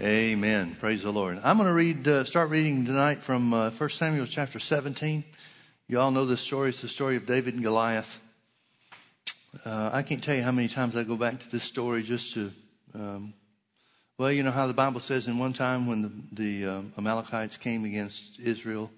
[0.00, 0.76] Amen.
[0.80, 1.38] Praise the Lord.
[1.44, 5.22] I'm going to read, uh, start reading tonight from uh, 1 Samuel chapter 17.
[5.86, 6.70] You all know this story.
[6.70, 8.18] It's the story of David and Goliath.
[9.64, 12.34] Uh, I can't tell you how many times I go back to this story just
[12.34, 12.52] to,
[12.94, 13.34] um,
[14.18, 16.02] well, you know how the Bible says in one time when
[16.32, 18.90] the, the um, Amalekites came against Israel,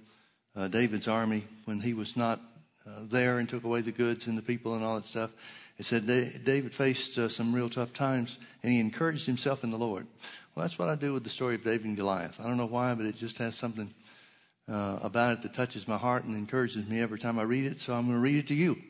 [0.56, 2.40] uh, David's army, when he was not
[2.86, 5.32] uh, there and took away the goods and the people and all that stuff,
[5.79, 9.79] it said David faced uh, some real tough times and he encouraged himself in the
[9.79, 10.07] Lord.
[10.54, 12.39] Well, that's what I do with the story of David and Goliath.
[12.39, 13.93] I don't know why, but it just has something
[14.68, 17.81] uh, about it that touches my heart and encourages me every time I read it.
[17.81, 18.81] So I'm going to read it to you.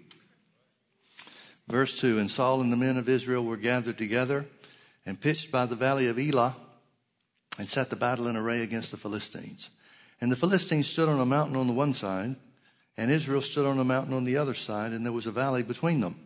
[1.69, 4.47] Verse 2 And Saul and the men of Israel were gathered together
[5.07, 6.55] and pitched by the valley of Elah
[7.59, 9.71] and set the battle in array against the Philistines.
[10.21, 12.37] And the Philistines stood on a mountain on the one side,
[12.97, 15.63] and Israel stood on a mountain on the other side, and there was a valley
[15.63, 16.17] between them.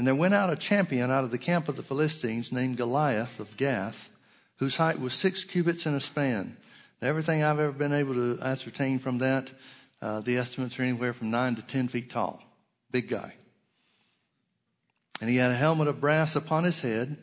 [0.00, 3.38] And there went out a champion out of the camp of the Philistines named Goliath
[3.38, 4.08] of Gath
[4.56, 6.56] whose height was six cubits and a span.
[7.02, 9.52] Now, everything I've ever been able to ascertain from that,
[10.00, 12.42] uh, the estimates are anywhere from nine to ten feet tall.
[12.90, 13.34] Big guy.
[15.20, 17.18] And he had a helmet of brass upon his head,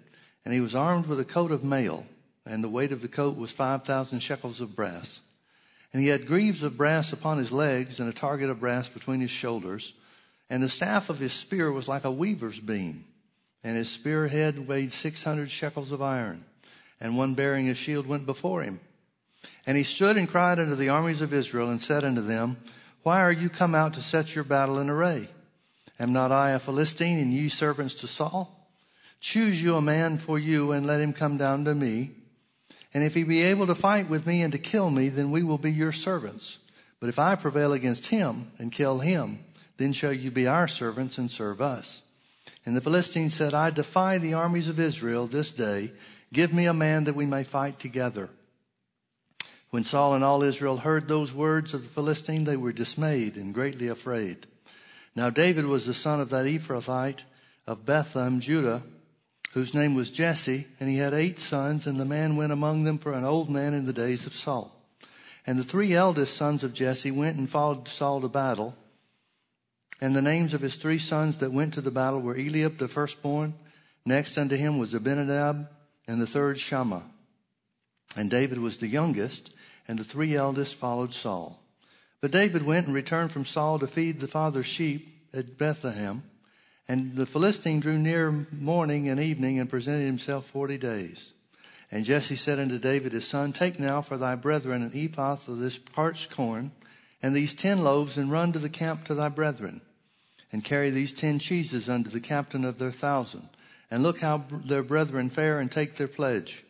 [0.46, 2.06] and he was armed with a coat of mail,
[2.46, 5.22] and the weight of the coat was 5,000 shekels of brass.
[5.94, 9.20] And he had greaves of brass upon his legs, and a target of brass between
[9.20, 9.94] his shoulders.
[10.50, 13.06] And the staff of his spear was like a weaver's beam,
[13.64, 16.46] and his spear head weighed 600 shekels of iron
[17.00, 18.80] and one bearing a shield went before him.
[19.66, 22.58] And he stood and cried unto the armies of Israel and said unto them,
[23.04, 25.28] Why are you come out to set your battle in array?
[26.00, 28.54] Am not I a Philistine and ye servants to Saul?
[29.20, 32.12] Choose you a man for you and let him come down to me.
[32.94, 35.44] And if he be able to fight with me and to kill me, then we
[35.44, 36.58] will be your servants.
[37.00, 39.44] But if I prevail against him and kill him,
[39.78, 42.02] then shall you be our servants and serve us.
[42.66, 45.92] And the Philistines said, I defy the armies of Israel this day
[46.34, 48.30] Give me a man that we may fight together.
[49.70, 53.54] When Saul and all Israel heard those words of the Philistine, they were dismayed and
[53.54, 54.48] greatly afraid.
[55.16, 57.24] Now David was the son of that Ephrathite
[57.66, 58.84] of Bethlehem, Judah,
[59.54, 62.98] whose name was Jesse, and he had eight sons, and the man went among them
[62.98, 64.74] for an old man in the days of Saul.
[65.46, 68.76] And the three eldest sons of Jesse went and followed Saul to battle.
[70.00, 72.88] And the names of his three sons that went to the battle were Eliab the
[72.88, 73.56] firstborn.
[74.06, 75.70] Next unto him was Abinadab,
[76.08, 77.04] and the third Shammah.
[78.16, 79.52] And David was the youngest,
[79.88, 81.62] and the three eldest followed Saul.
[82.22, 86.24] But David went and returned from Saul to feed the father's sheep at Bethlehem.
[86.88, 91.32] And the Philistine drew near morning and evening and presented himself forty days.
[91.92, 95.60] And Jesse said unto David his son, Take now for thy brethren an ephah of
[95.60, 96.72] this parched corn,
[97.22, 99.82] and these ten loaves, and run to the camp to thy brethren,
[100.52, 103.50] and carry these ten cheeses unto the captain of their thousand
[103.90, 106.64] and look how their brethren fare and take their pledge.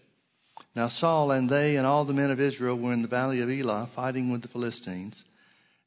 [0.76, 3.50] Now Saul and they and all the men of Israel were in the valley of
[3.50, 5.24] Elah fighting with the Philistines.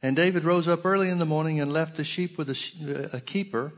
[0.02, 3.20] And David rose up early in the morning and left the sheep with a, a
[3.20, 3.72] keeper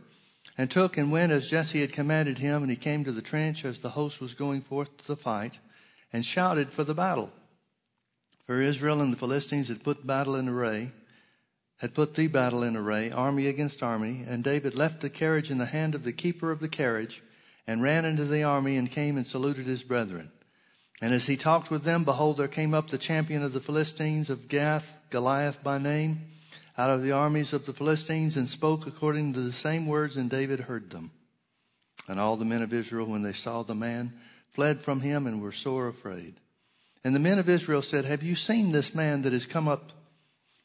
[0.57, 2.63] and took and went as Jesse had commanded him.
[2.63, 5.59] And he came to the trench as the host was going forth to the fight
[6.13, 7.31] and shouted for the battle.
[8.47, 10.93] For Israel and the Philistines had put battle in array,
[11.83, 14.25] had put the battle in array, army against army.
[14.29, 17.21] And David left the carriage in the hand of the keeper of the carriage
[17.67, 20.31] and ran into the army and came and saluted his brethren.
[21.03, 24.31] And as he talked with them, behold, there came up the champion of the Philistines
[24.31, 26.21] of Gath, Goliath by name,
[26.79, 30.31] out of the armies of the Philistines, and spoke according to the same words, and
[30.31, 31.11] David heard them.
[32.07, 34.13] And all the men of Israel, when they saw the man,
[34.53, 36.37] fled from him and were sore afraid.
[37.03, 39.91] And the men of Israel said, Have you seen this man that has come up?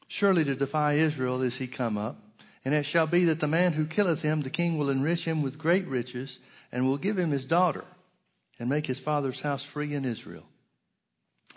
[0.07, 2.17] Surely to defy Israel is he come up.
[2.65, 5.41] And it shall be that the man who killeth him, the king will enrich him
[5.41, 6.39] with great riches,
[6.71, 7.85] and will give him his daughter
[8.59, 10.43] and make his father's house free in Israel.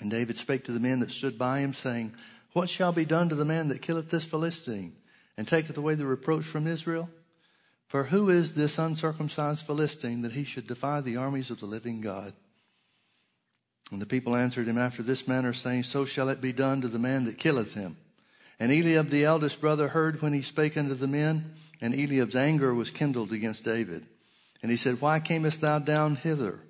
[0.01, 2.15] And David spake to the men that stood by him, saying,
[2.53, 4.95] What shall be done to the man that killeth this Philistine
[5.37, 7.11] and taketh away the reproach from Israel?
[7.89, 12.01] For who is this uncircumcised Philistine that he should defy the armies of the living
[12.01, 12.35] God?
[13.91, 16.89] And the people answered him after this manner, saying, So shall it be done to
[16.89, 17.97] the man that killeth him.
[18.61, 22.75] And Eliab the eldest brother heard when he spake unto the men, and Eliab's anger
[22.75, 24.05] was kindled against David.
[24.63, 26.61] And he said, Why camest thou down hither?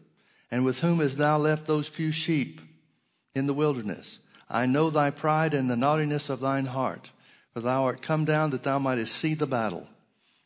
[0.52, 2.60] And with whom hast thou left those few sheep
[3.34, 4.18] in the wilderness?
[4.48, 7.10] I know thy pride and the naughtiness of thine heart,
[7.52, 9.88] for thou art come down that thou mightest see the battle.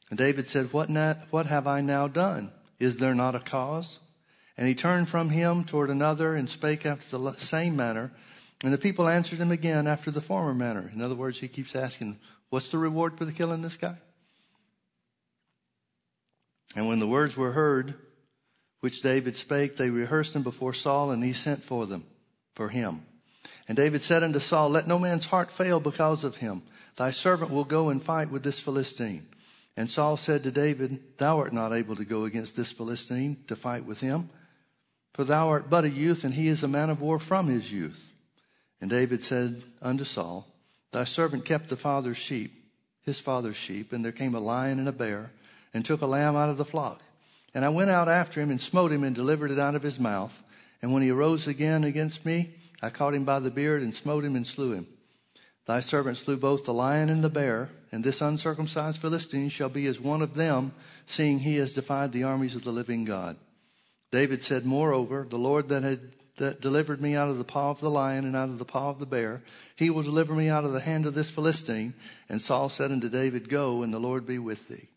[0.08, 2.52] And David said, What, na- what have I now done?
[2.79, 3.99] Is there not a cause?
[4.56, 8.12] And he turned from him toward another and spake after the same manner.
[8.65, 10.91] And the people answered him again after the former manner.
[10.95, 12.19] In other words, he keeps asking,
[12.49, 13.99] What's the reward for the killing this guy?
[16.75, 17.93] And when the words were heard,
[18.81, 22.07] which David spake, they rehearsed them before Saul, and he sent for them,
[22.55, 23.03] for him.
[23.69, 26.63] And David said unto Saul, Let no man's heart fail because of him.
[26.97, 29.27] Thy servant will go and fight with this Philistine.
[29.77, 33.57] And Saul said to David, Thou art not able to go against this Philistine to
[33.57, 34.31] fight with him,
[35.13, 37.71] for thou art but a youth, and he is a man of war from his
[37.71, 38.13] youth.
[38.81, 40.47] And David said unto Saul,
[40.93, 42.53] Thy servant kept the father's sheep,
[43.03, 45.32] his father's sheep, and there came a lion and a bear,
[45.73, 47.03] and took a lamb out of the flock.
[47.55, 49.99] And I went out after him and smote him and delivered it out of his
[49.99, 50.43] mouth.
[50.82, 54.25] And when he arose again against me, I caught him by the beard and smote
[54.25, 54.87] him and slew him.
[55.67, 59.87] Thy servant slew both the lion and the bear, and this uncircumcised Philistine shall be
[59.87, 60.73] as one of them,
[61.06, 63.37] seeing he has defied the armies of the living God.
[64.11, 66.00] David said, Moreover, the Lord that had
[66.37, 68.91] that delivered me out of the paw of the lion and out of the paw
[68.91, 69.43] of the bear,
[69.77, 71.95] he will deliver me out of the hand of this Philistine.
[72.29, 74.89] And Saul said unto David, Go, and the Lord be with thee.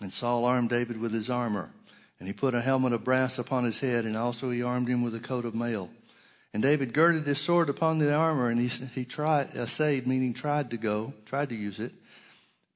[0.00, 1.70] And Saul armed David with his armor,
[2.18, 5.02] and he put a helmet of brass upon his head, and also he armed him
[5.02, 5.90] with a coat of mail.
[6.54, 10.34] And David girded his sword upon the armor, and he, he tried, uh, essayed, meaning
[10.34, 11.92] tried to go, tried to use it,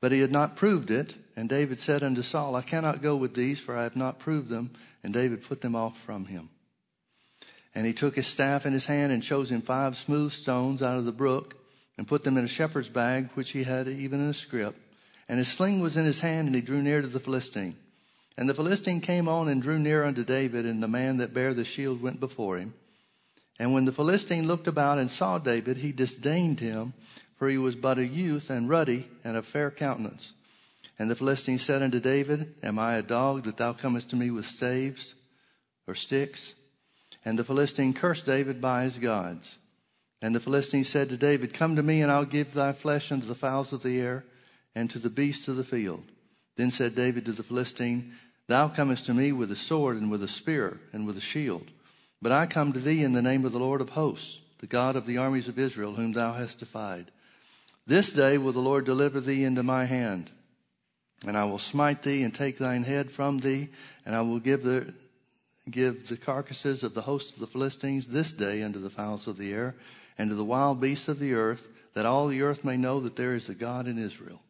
[0.00, 1.14] but he had not proved it.
[1.36, 4.48] And David said unto Saul, I cannot go with these, for I have not proved
[4.48, 4.70] them.
[5.02, 6.48] And David put them off from him.
[7.76, 10.98] And he took his staff in his hand and chose him five smooth stones out
[10.98, 11.54] of the brook,
[11.96, 14.74] and put them in a shepherd's bag, which he had even in a scrip
[15.28, 17.76] and his sling was in his hand, and he drew near to the Philistine.
[18.36, 21.54] And the Philistine came on and drew near unto David, and the man that bare
[21.54, 22.74] the shield went before him.
[23.58, 26.92] And when the Philistine looked about and saw David, he disdained him,
[27.36, 30.32] for he was but a youth and ruddy and of fair countenance.
[30.98, 34.30] And the Philistine said unto David, Am I a dog that thou comest to me
[34.30, 35.14] with staves
[35.86, 36.54] or sticks?
[37.26, 39.58] And the Philistine cursed David by his gods.
[40.22, 43.26] And the Philistine said to David, Come to me, and I'll give thy flesh unto
[43.26, 44.24] the fowls of the air
[44.76, 46.04] and to the beasts of the field.
[46.56, 48.14] Then said David to the Philistine,
[48.46, 51.68] Thou comest to me with a sword and with a spear and with a shield.
[52.22, 54.94] But I come to thee in the name of the Lord of hosts, the God
[54.94, 57.10] of the armies of Israel, whom thou hast defied.
[57.88, 60.30] This day will the Lord deliver thee into my hand,
[61.26, 63.68] and I will smite thee and take thine head from thee,
[64.04, 64.94] and I will give the,
[65.70, 69.36] give the carcasses of the host of the Philistines this day unto the fowls of
[69.36, 69.74] the air
[70.18, 73.16] and to the wild beasts of the earth, that all the earth may know that
[73.16, 74.40] there is a God in Israel.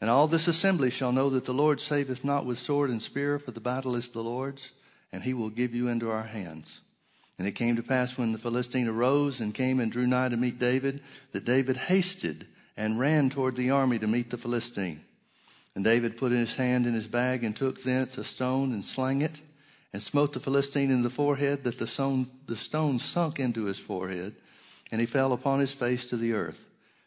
[0.00, 3.38] And all this assembly shall know that the Lord saveth not with sword and spear,
[3.38, 4.70] for the battle is the Lord's,
[5.12, 6.80] and he will give you into our hands.
[7.38, 10.36] And it came to pass when the Philistine arose and came and drew nigh to
[10.36, 11.02] meet David,
[11.32, 12.46] that David hasted
[12.76, 15.00] and ran toward the army to meet the Philistine.
[15.74, 19.22] And David put his hand in his bag and took thence a stone and slang
[19.22, 19.40] it,
[19.92, 23.78] and smote the Philistine in the forehead, that the stone, the stone sunk into his
[23.78, 24.34] forehead,
[24.90, 26.60] and he fell upon his face to the earth.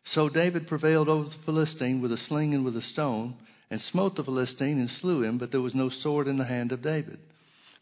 [0.03, 3.35] So David prevailed over the Philistine with a sling and with a stone,
[3.69, 6.71] and smote the Philistine and slew him, but there was no sword in the hand
[6.71, 7.19] of David.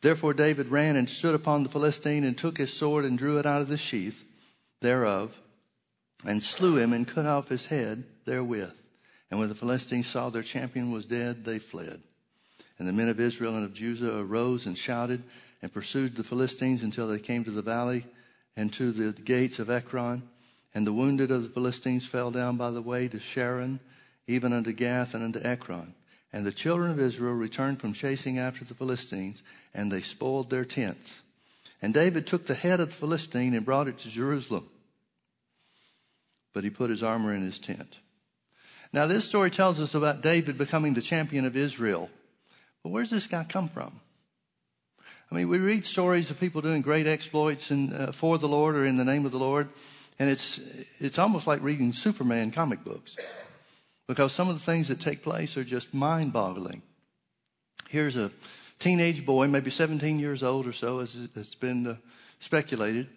[0.01, 3.45] Therefore David ran and stood upon the Philistine, and took his sword and drew it
[3.45, 4.23] out of the sheath
[4.81, 5.35] thereof,
[6.25, 8.73] and slew him and cut off his head therewith.
[9.29, 12.01] And when the Philistines saw their champion was dead, they fled.
[12.79, 15.24] And the men of Israel and of Judah arose and shouted
[15.62, 18.06] and pursued the Philistines until they came to the valley
[18.56, 20.24] and to the gates of Ekron.
[20.74, 23.79] And the wounded of the Philistines fell down by the way to Sharon,
[24.27, 25.95] even unto Gath and unto Ekron.
[26.31, 29.41] And the children of Israel returned from chasing after the Philistines,
[29.73, 31.21] and they spoiled their tents.
[31.81, 34.68] And David took the head of the Philistine and brought it to Jerusalem.
[36.54, 37.97] But he put his armor in his tent.
[38.94, 42.09] Now, this story tells us about David becoming the champion of Israel.
[42.87, 43.99] But where's this guy come from?
[45.29, 48.77] I mean, we read stories of people doing great exploits in, uh, for the Lord
[48.77, 49.67] or in the name of the Lord.
[50.19, 50.61] And it's,
[50.99, 53.17] it's almost like reading Superman comic books
[54.07, 56.81] because some of the things that take place are just mind boggling.
[57.89, 58.31] Here's a
[58.79, 61.95] teenage boy, maybe 17 years old or so, as it's been uh,
[62.39, 63.07] speculated.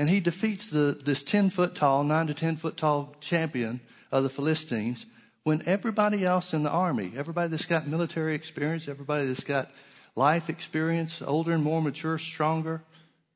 [0.00, 3.78] And he defeats the, this 10 foot tall, 9 to 10 foot tall champion
[4.10, 5.06] of the Philistines
[5.46, 9.70] when everybody else in the army, everybody that's got military experience, everybody that's got
[10.16, 12.82] life experience, older and more mature, stronger,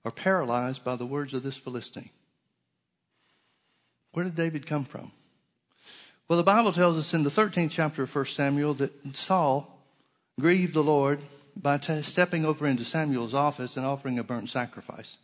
[0.05, 2.11] are paralyzed by the words of this Philistine.
[4.11, 5.13] Where did David come from?
[6.27, 9.79] Well, the Bible tells us in the 13th chapter of 1 Samuel that Saul
[10.41, 11.21] grieved the Lord
[11.55, 15.17] by t- stepping over into Samuel's office and offering a burnt sacrifice.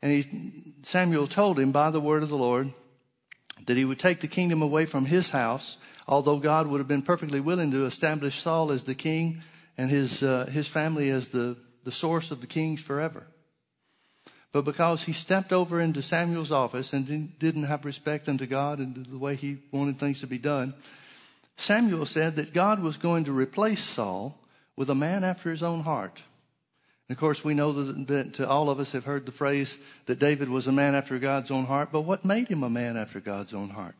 [0.00, 2.72] And he, Samuel told him by the word of the Lord
[3.66, 5.76] that he would take the kingdom away from his house,
[6.08, 9.42] although God would have been perfectly willing to establish Saul as the king
[9.76, 13.26] and his, uh, his family as the, the source of the kings forever.
[14.50, 19.04] But because he stepped over into Samuel's office and didn't have respect unto God and
[19.04, 20.72] the way he wanted things to be done,
[21.58, 24.40] Samuel said that God was going to replace Saul
[24.74, 26.22] with a man after his own heart.
[27.08, 30.18] And of course, we know that, that all of us have heard the phrase that
[30.18, 33.20] David was a man after God's own heart, but what made him a man after
[33.20, 33.96] God's own heart?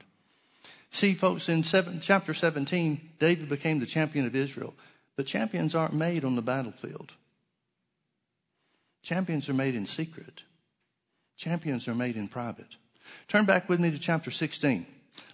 [0.91, 4.75] See, folks, in seven, chapter 17, David became the champion of Israel.
[5.17, 7.13] But champions aren't made on the battlefield.
[9.03, 10.43] Champions are made in secret.
[11.37, 12.77] Champions are made in private.
[13.27, 14.87] Turn back with me to chapter 16.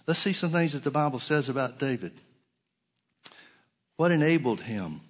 [0.07, 2.13] Let's see some things that the Bible says about David.
[3.95, 5.01] What enabled him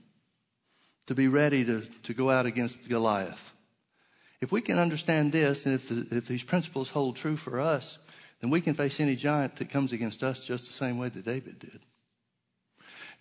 [1.08, 3.52] to be ready to, to go out against Goliath?
[4.42, 7.98] If we can understand this, and if, the, if these principles hold true for us,
[8.42, 11.26] then we can face any giant that comes against us just the same way that
[11.26, 11.80] David did.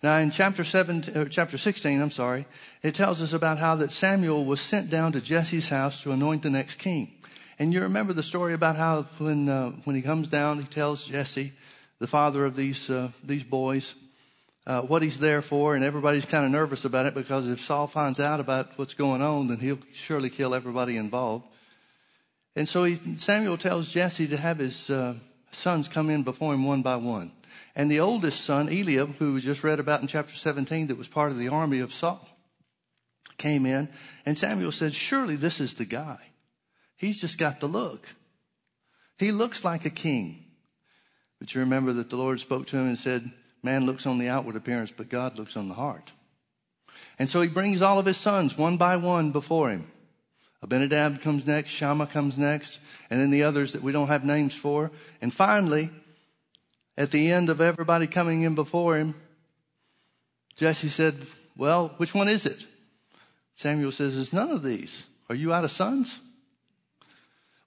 [0.03, 2.45] Now, in chapter seven, or chapter 16, I'm sorry,
[2.83, 6.43] it tells us about how that Samuel was sent down to Jesse's house to anoint
[6.43, 7.13] the next king.
[7.57, 11.05] And you remember the story about how when, uh, when he comes down, he tells
[11.05, 11.53] Jesse,
[11.99, 13.95] the father of these, uh, these boys,
[14.67, 17.87] uh, what he's there for, and everybody's kind of nervous about it because if Saul
[17.87, 21.45] finds out about what's going on, then he'll surely kill everybody involved.
[22.55, 25.15] And so he, Samuel tells Jesse to have his uh,
[25.51, 27.31] sons come in before him one by one.
[27.75, 31.07] And the oldest son, Eliab, who we just read about in chapter 17, that was
[31.07, 32.25] part of the army of Saul,
[33.37, 33.89] came in.
[34.25, 36.19] And Samuel said, Surely this is the guy.
[36.95, 38.07] He's just got the look.
[39.17, 40.45] He looks like a king.
[41.39, 43.29] But you remember that the Lord spoke to him and said,
[43.61, 46.11] Man looks on the outward appearance, but God looks on the heart.
[47.19, 49.91] And so he brings all of his sons one by one before him.
[50.65, 52.79] Abinadab comes next, Shammah comes next,
[53.11, 54.89] and then the others that we don't have names for.
[55.21, 55.91] And finally,
[56.97, 59.13] at the end of everybody coming in before him,
[60.55, 62.65] Jesse said, Well, which one is it?
[63.55, 65.05] Samuel says, It's none of these.
[65.29, 66.19] Are you out of sons?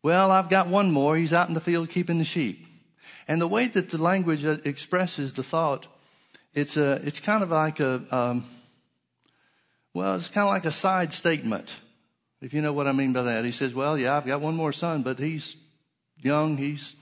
[0.02, 1.17] Well, I've got one more.
[1.17, 2.67] He's out in the field keeping the sheep.
[3.28, 5.87] And the way that the language expresses the thought,
[6.52, 8.45] it's a, it's kind of like a, um,
[9.95, 11.76] well, it's kind of like a side statement,
[12.40, 13.45] if you know what I mean by that.
[13.45, 15.57] He says, well, yeah, I've got one more son, but he's
[16.23, 16.57] young.
[16.57, 16.95] He's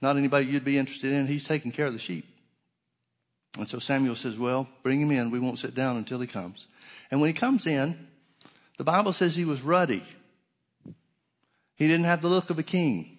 [0.00, 1.26] not anybody you'd be interested in.
[1.26, 2.26] He's taking care of the sheep.
[3.58, 5.30] And so Samuel says, Well, bring him in.
[5.30, 6.66] We won't sit down until he comes.
[7.10, 8.08] And when he comes in,
[8.76, 10.02] the Bible says he was ruddy.
[11.74, 13.18] He didn't have the look of a king.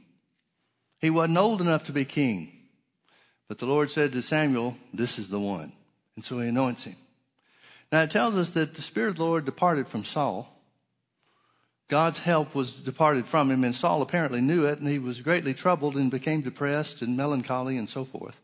[0.99, 2.51] He wasn't old enough to be king.
[3.47, 5.73] But the Lord said to Samuel, This is the one.
[6.15, 6.95] And so he anoints him.
[7.91, 10.58] Now it tells us that the Spirit of the Lord departed from Saul.
[11.89, 15.55] God's help was departed from him, and Saul apparently knew it, and he was greatly
[15.55, 18.39] troubled and became depressed and melancholy and so forth.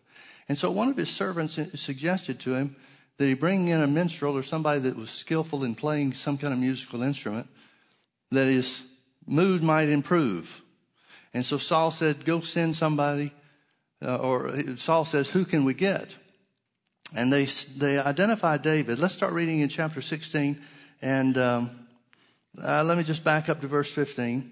[0.50, 2.75] And so one of his servants suggested to him
[3.18, 6.54] that he bring in a minstrel or somebody that was skillful in playing some kind
[6.54, 7.48] of musical instrument,
[8.32, 8.82] that his
[9.28, 10.62] mood might improve.
[11.32, 13.32] And so Saul said, Go send somebody,
[14.04, 16.16] uh, or Saul says, Who can we get?
[17.16, 18.98] And they, they identify David.
[18.98, 20.60] Let's start reading in chapter 16
[21.04, 21.38] and.
[21.38, 21.85] Um,
[22.64, 24.52] uh, let me just back up to verse 15.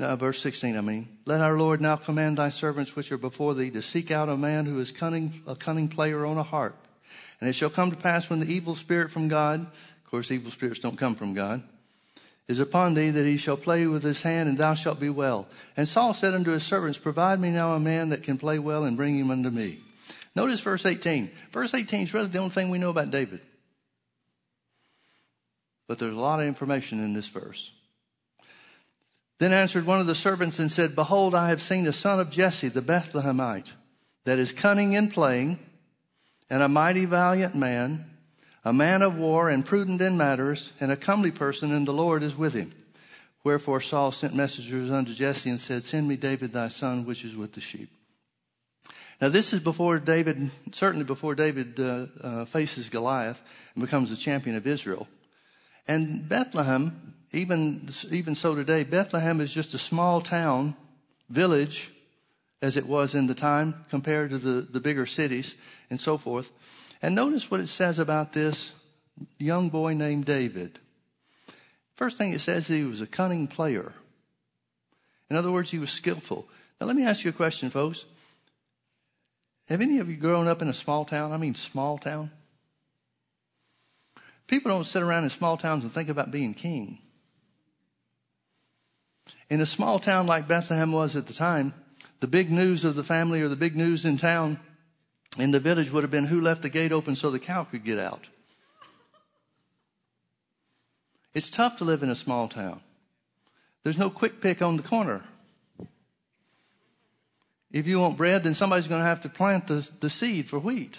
[0.00, 1.08] Uh, verse 16, I mean.
[1.24, 4.36] Let our Lord now command thy servants which are before thee to seek out a
[4.36, 6.76] man who is cunning, a cunning player on a harp.
[7.40, 10.50] And it shall come to pass when the evil spirit from God, of course, evil
[10.50, 11.62] spirits don't come from God,
[12.46, 15.48] is upon thee that he shall play with his hand and thou shalt be well.
[15.76, 18.84] And Saul said unto his servants, Provide me now a man that can play well
[18.84, 19.80] and bring him unto me.
[20.34, 21.30] Notice verse 18.
[21.52, 23.40] Verse 18 is really the only thing we know about David.
[25.88, 27.72] But there's a lot of information in this verse.
[29.38, 32.30] Then answered one of the servants and said, Behold, I have seen a son of
[32.30, 33.72] Jesse, the Bethlehemite,
[34.24, 35.58] that is cunning in playing,
[36.50, 38.04] and a mighty valiant man,
[38.64, 42.22] a man of war and prudent in matters, and a comely person, and the Lord
[42.22, 42.72] is with him.
[43.44, 47.34] Wherefore Saul sent messengers unto Jesse and said, Send me David thy son, which is
[47.34, 47.90] with the sheep.
[49.20, 53.40] Now this is before David, certainly before David uh, uh, faces Goliath
[53.74, 55.08] and becomes the champion of Israel.
[55.88, 60.76] And Bethlehem, even, even so today, Bethlehem is just a small town,
[61.30, 61.90] village,
[62.60, 65.54] as it was in the time compared to the, the bigger cities
[65.90, 66.50] and so forth.
[67.00, 68.72] And notice what it says about this
[69.38, 70.78] young boy named David.
[71.94, 73.92] First thing it says, he was a cunning player.
[75.30, 76.48] In other words, he was skillful.
[76.80, 78.04] Now, let me ask you a question, folks.
[79.68, 81.32] Have any of you grown up in a small town?
[81.32, 82.30] I mean, small town?
[84.48, 86.98] People don't sit around in small towns and think about being king.
[89.50, 91.74] In a small town like Bethlehem was at the time,
[92.20, 94.58] the big news of the family or the big news in town
[95.38, 97.84] in the village would have been who left the gate open so the cow could
[97.84, 98.26] get out.
[101.34, 102.80] It's tough to live in a small town.
[103.84, 105.24] There's no quick pick on the corner.
[107.70, 110.58] If you want bread, then somebody's going to have to plant the, the seed for
[110.58, 110.98] wheat.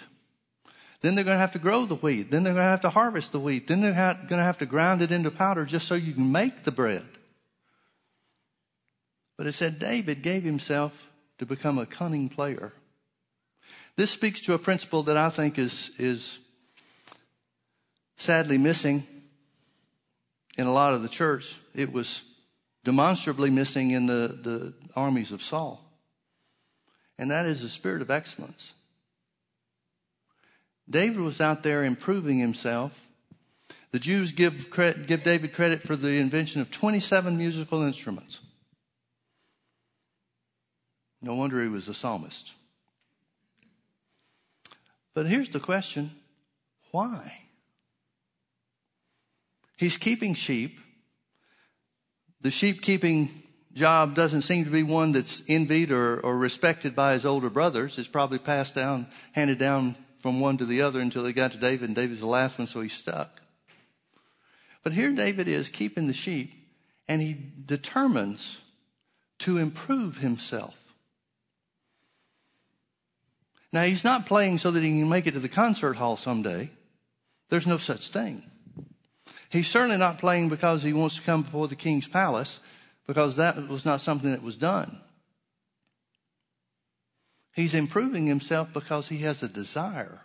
[1.00, 2.30] Then they're going to have to grow the wheat.
[2.30, 3.66] Then they're going to have to harvest the wheat.
[3.66, 6.64] Then they're going to have to grind it into powder just so you can make
[6.64, 7.06] the bread.
[9.38, 10.92] But it said David gave himself
[11.38, 12.74] to become a cunning player.
[13.96, 16.38] This speaks to a principle that I think is, is
[18.18, 19.06] sadly missing
[20.58, 21.56] in a lot of the church.
[21.74, 22.22] It was
[22.84, 25.82] demonstrably missing in the, the armies of Saul.
[27.18, 28.72] And that is the spirit of excellence.
[30.90, 32.92] David was out there improving himself.
[33.92, 38.40] The Jews give, credit, give David credit for the invention of 27 musical instruments.
[41.22, 42.54] No wonder he was a psalmist.
[45.14, 46.12] But here's the question
[46.92, 47.42] why?
[49.76, 50.78] He's keeping sheep.
[52.40, 53.42] The sheep keeping
[53.74, 57.96] job doesn't seem to be one that's envied or, or respected by his older brothers.
[57.96, 61.58] It's probably passed down, handed down from one to the other until they got to
[61.58, 63.40] David, and David's the last one, so he's stuck.
[64.82, 66.52] But here David is keeping the sheep,
[67.08, 67.36] and he
[67.66, 68.58] determines
[69.40, 70.74] to improve himself.
[73.72, 76.70] Now, he's not playing so that he can make it to the concert hall someday.
[77.48, 78.42] There's no such thing.
[79.48, 82.60] He's certainly not playing because he wants to come before the king's palace,
[83.06, 85.00] because that was not something that was done.
[87.52, 90.20] He's improving himself because he has a desire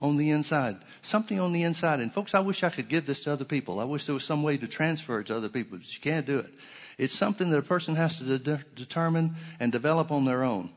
[0.00, 2.00] on the inside, something on the inside.
[2.00, 3.80] And folks, I wish I could give this to other people.
[3.80, 6.26] I wish there was some way to transfer it to other people, but you can't
[6.26, 6.50] do it.
[6.96, 10.70] It's something that a person has to de- determine and develop on their own.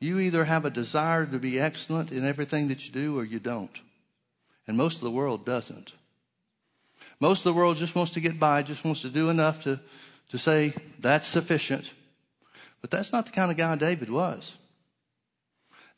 [0.00, 3.40] You either have a desire to be excellent in everything that you do or you
[3.40, 3.80] don't.
[4.66, 5.92] And most of the world doesn't.
[7.20, 9.80] Most of the world just wants to get by, just wants to do enough to,
[10.30, 11.92] to say that's sufficient.
[12.80, 14.56] But that's not the kind of guy David was.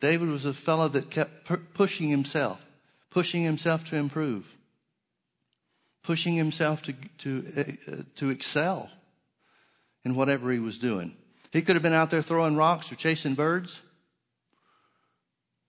[0.01, 2.65] David was a fellow that kept pushing himself,
[3.11, 4.47] pushing himself to improve,
[6.03, 8.91] pushing himself to, to, uh, to excel
[10.05, 11.15] in whatever he was doing.
[11.53, 13.81] He could have been out there throwing rocks or chasing birds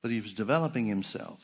[0.02, 1.40] but he was developing himself.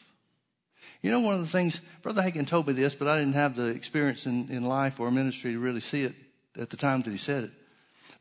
[1.01, 3.55] You know, one of the things, Brother Hagin told me this, but I didn't have
[3.55, 6.15] the experience in, in life or ministry to really see it
[6.59, 7.51] at the time that he said it.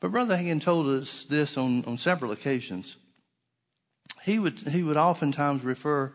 [0.01, 2.97] But Brother Hagin told us this on, on several occasions.
[4.23, 6.13] He would, he would oftentimes refer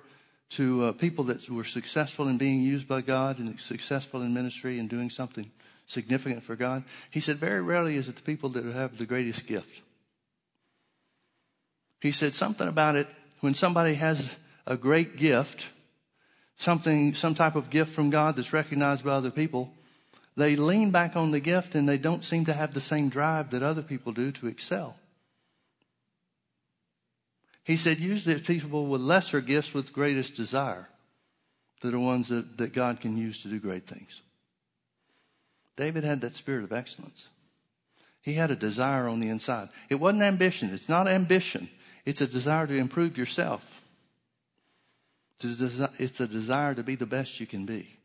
[0.52, 4.80] to uh, people that were successful in being used by God and successful in ministry
[4.80, 5.50] and doing something
[5.88, 6.84] significant for God.
[7.10, 9.82] He said, very rarely is it the people that have the greatest gift.
[12.02, 13.08] He said something about it
[13.40, 15.70] when somebody has a great gift,
[16.58, 19.74] something, some type of gift from God that's recognized by other people,
[20.36, 23.50] they lean back on the gift and they don't seem to have the same drive
[23.50, 24.96] that other people do to excel.
[27.64, 30.88] He said, usually it's people with lesser gifts with greatest desire
[31.82, 34.22] that are ones that, that God can use to do great things.
[35.76, 37.28] David had that spirit of excellence.
[38.22, 39.70] He had a desire on the inside.
[39.90, 40.74] It wasn't ambition.
[40.74, 41.70] It's not ambition.
[42.06, 43.66] It's a desire to improve yourself.
[45.44, 47.98] It's a desire to be the best you can be.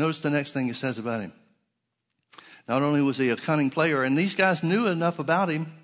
[0.00, 1.34] Notice the next thing it says about him.
[2.66, 5.74] Not only was he a cunning player, and these guys knew enough about him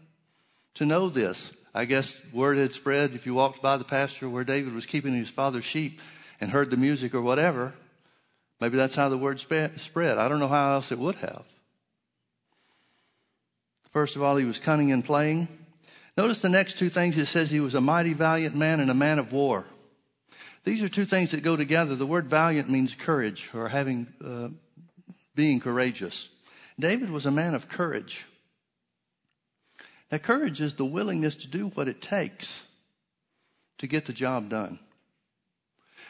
[0.72, 1.52] to know this.
[1.74, 5.12] I guess word had spread if you walked by the pasture where David was keeping
[5.12, 6.00] his father's sheep
[6.40, 7.74] and heard the music or whatever.
[8.58, 10.16] Maybe that's how the word spread.
[10.16, 11.44] I don't know how else it would have.
[13.92, 15.46] First of all, he was cunning in playing.
[16.16, 17.18] Notice the next two things.
[17.18, 19.66] It says he was a mighty valiant man and a man of war.
[20.66, 21.94] These are two things that go together.
[21.94, 24.48] The word valiant means courage or having, uh,
[25.32, 26.28] being courageous.
[26.76, 28.26] David was a man of courage.
[30.10, 32.64] Now, courage is the willingness to do what it takes
[33.78, 34.80] to get the job done.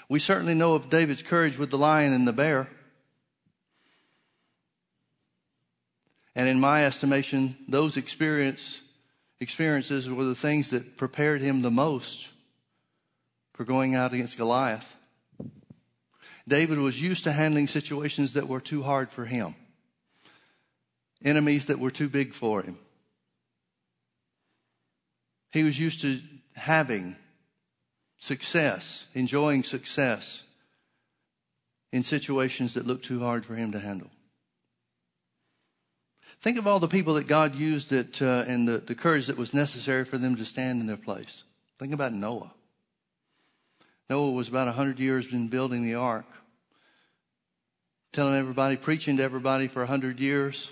[0.08, 2.70] We certainly know of David's courage with the lion and the bear.
[6.34, 8.80] And in my estimation, those experience
[9.38, 12.30] experiences were the things that prepared him the most
[13.56, 14.94] for going out against Goliath.
[16.46, 19.56] David was used to handling situations that were too hard for him,
[21.24, 22.78] enemies that were too big for him.
[25.50, 26.20] He was used to
[26.54, 27.16] having
[28.18, 30.42] success, enjoying success
[31.92, 34.10] in situations that looked too hard for him to handle.
[36.42, 39.38] Think of all the people that God used it, uh, and the, the courage that
[39.38, 41.42] was necessary for them to stand in their place.
[41.78, 42.52] Think about Noah.
[44.08, 46.26] Noah was about 100 years in building the ark,
[48.12, 50.70] telling everybody, preaching to everybody for 100 years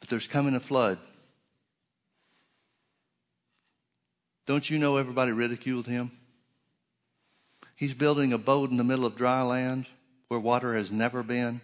[0.00, 0.98] that there's coming a flood.
[4.46, 6.10] Don't you know everybody ridiculed him?
[7.74, 9.86] He's building a boat in the middle of dry land
[10.28, 11.60] where water has never been.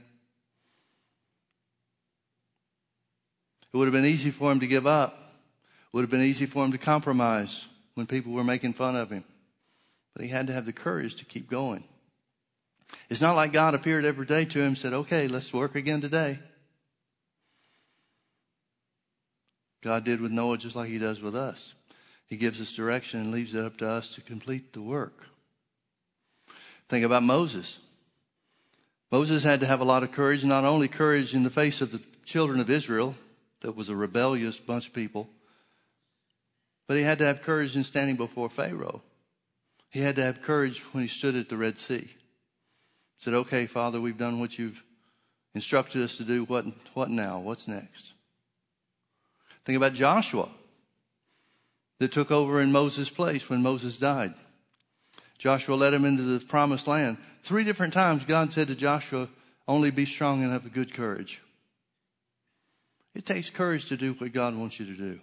[3.72, 5.12] It would have been easy for him to give up.
[5.86, 9.10] It would have been easy for him to compromise when people were making fun of
[9.10, 9.24] him.
[10.14, 11.84] But he had to have the courage to keep going.
[13.10, 16.00] It's not like God appeared every day to him and said, okay, let's work again
[16.00, 16.38] today.
[19.82, 21.74] God did with Noah just like he does with us.
[22.26, 25.26] He gives us direction and leaves it up to us to complete the work.
[26.88, 27.78] Think about Moses.
[29.10, 31.92] Moses had to have a lot of courage, not only courage in the face of
[31.92, 33.14] the children of Israel,
[33.60, 35.28] that was a rebellious bunch of people,
[36.86, 39.02] but he had to have courage in standing before Pharaoh.
[39.94, 42.00] He had to have courage when he stood at the Red Sea.
[42.00, 42.08] He
[43.18, 44.82] said, Okay, Father, we've done what you've
[45.54, 46.42] instructed us to do.
[46.42, 47.38] What, what now?
[47.38, 48.12] What's next?
[49.64, 50.48] Think about Joshua
[52.00, 54.34] that took over in Moses' place when Moses died.
[55.38, 57.16] Joshua led him into the promised land.
[57.44, 59.28] Three different times God said to Joshua,
[59.68, 61.40] only be strong and have a good courage.
[63.14, 65.20] It takes courage to do what God wants you to do.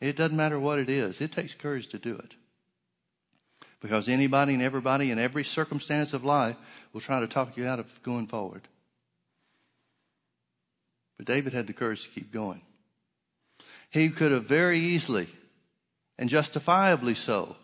[0.00, 1.20] It doesn't matter what it is.
[1.20, 2.34] It takes courage to do it.
[3.84, 6.56] Because anybody and everybody in every circumstance of life
[6.94, 8.62] will try to talk you out of going forward.
[11.18, 12.62] But David had the courage to keep going.
[13.90, 15.28] He could have very easily
[16.18, 17.56] and justifiably so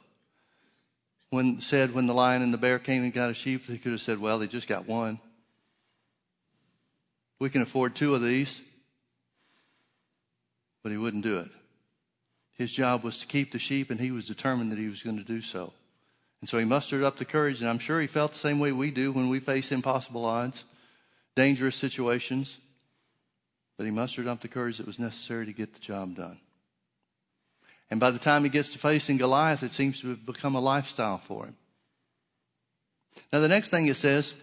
[1.30, 3.92] when said when the lion and the bear came and got a sheep, he could
[3.92, 5.20] have said, well, they just got one.
[7.38, 8.61] We can afford two of these.
[10.83, 11.48] But he wouldn't do it.
[12.59, 15.16] His job was to keep the sheep, and he was determined that he was going
[15.16, 15.72] to do so.
[16.40, 18.72] And so he mustered up the courage, and I'm sure he felt the same way
[18.72, 20.64] we do when we face impossible odds,
[21.37, 22.57] dangerous situations.
[23.76, 26.38] But he mustered up the courage that was necessary to get the job done.
[27.90, 30.61] And by the time he gets to facing Goliath, it seems to have become a
[30.61, 31.57] lifestyle for him.
[33.33, 34.35] Now, the next thing it says,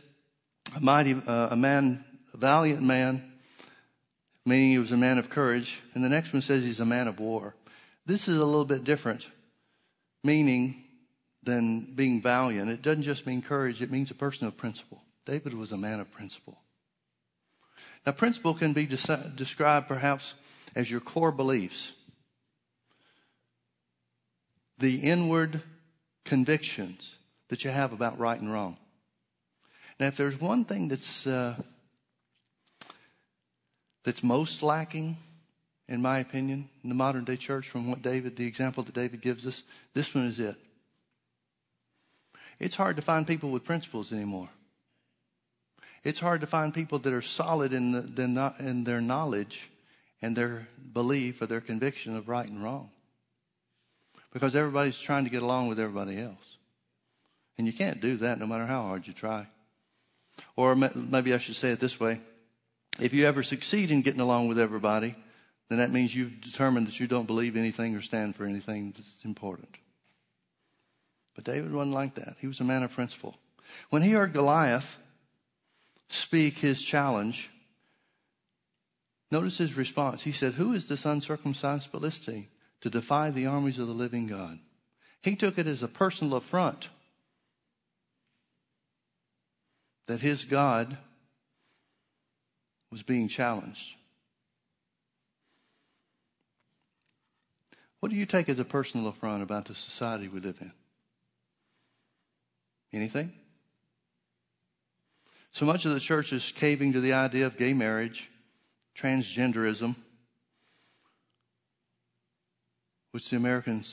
[0.75, 3.31] a mighty, uh, a man, a valiant man,
[4.45, 5.81] meaning he was a man of courage.
[5.93, 7.55] And the next one says he's a man of war.
[8.05, 9.27] This is a little bit different,
[10.23, 10.83] meaning
[11.43, 12.69] than being valiant.
[12.69, 15.01] It doesn't just mean courage, it means a person of principle.
[15.25, 16.57] David was a man of principle.
[18.05, 20.33] Now, principle can be de- described perhaps
[20.75, 21.93] as your core beliefs
[24.77, 25.61] the inward
[26.23, 27.15] convictions
[27.49, 28.77] that you have about right and wrong.
[29.99, 31.55] Now, if there's one thing that's uh,
[34.03, 35.17] that's most lacking,
[35.87, 39.21] in my opinion, in the modern day church, from what David, the example that David
[39.21, 40.55] gives us, this one is it.
[42.59, 44.49] It's hard to find people with principles anymore.
[46.03, 49.69] It's hard to find people that are solid in, the, in their knowledge
[50.21, 52.89] and their belief or their conviction of right and wrong
[54.31, 56.57] because everybody's trying to get along with everybody else.
[57.57, 59.47] And you can't do that no matter how hard you try.
[60.55, 62.21] Or maybe I should say it this way.
[62.99, 65.15] If you ever succeed in getting along with everybody,
[65.69, 69.25] then that means you've determined that you don't believe anything or stand for anything that's
[69.25, 69.75] important.
[71.37, 72.35] But David wasn't like that.
[72.41, 73.37] He was a man of principle.
[73.89, 74.97] When he heard Goliath
[76.09, 77.49] speak his challenge,
[79.31, 80.23] notice his response.
[80.23, 82.47] He said, Who is this uncircumcised Philistine
[82.81, 84.59] to defy the armies of the living God.
[85.21, 86.89] He took it as a personal affront
[90.05, 90.97] that his God
[92.91, 93.95] was being challenged.
[97.99, 100.71] What do you take as a personal affront about the society we live in?
[102.93, 103.33] Anything?
[105.51, 108.29] So much of the church is caving to the idea of gay marriage,
[108.95, 109.95] transgenderism,
[113.11, 113.83] which the American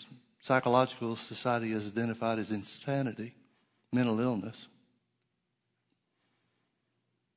[0.40, 3.35] Psychological Society has identified as insanity,
[3.92, 4.66] mental illness.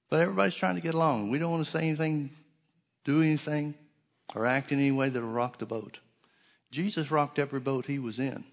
[0.09, 1.29] But everybody's trying to get along.
[1.29, 2.31] We don't want to say anything,
[3.05, 3.75] do anything,
[4.35, 5.99] or act in any way that'll rock the boat.
[6.71, 8.43] Jesus rocked every boat he was in.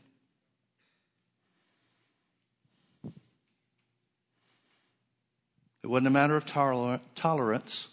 [5.85, 7.89] It wasn't a matter of tolerance.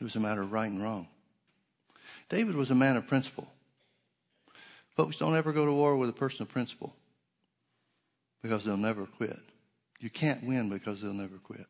[0.00, 1.08] It was a matter of right and wrong.
[2.28, 3.48] David was a man of principle.
[4.90, 6.94] Folks, don't ever go to war with a person of principle
[8.42, 9.40] because they'll never quit.
[9.98, 11.66] You can't win because they'll never quit.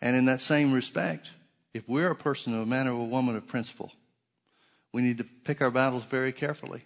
[0.00, 1.30] And in that same respect,
[1.72, 3.92] if we're a person, of a man or a woman of principle,
[4.90, 6.84] we need to pick our battles very carefully.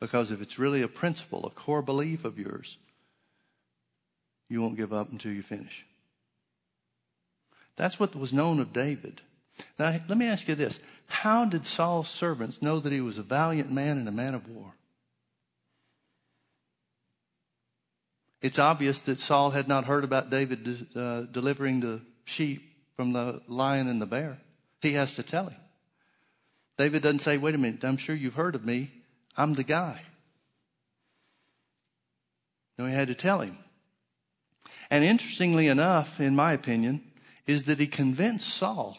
[0.00, 2.78] Because if it's really a principle, a core belief of yours,
[4.48, 5.84] you won't give up until you finish.
[7.76, 9.20] That's what was known of David.
[9.78, 10.80] Now, let me ask you this.
[11.06, 14.48] How did Saul's servants know that he was a valiant man and a man of
[14.48, 14.74] war?
[18.40, 22.62] It's obvious that Saul had not heard about David uh, delivering the sheep
[22.94, 24.38] from the lion and the bear.
[24.80, 25.60] He has to tell him.
[26.76, 28.92] David doesn't say, wait a minute, I'm sure you've heard of me.
[29.36, 30.02] I'm the guy.
[32.78, 33.58] No, he had to tell him.
[34.90, 37.02] And interestingly enough, in my opinion,
[37.46, 38.98] is that he convinced Saul.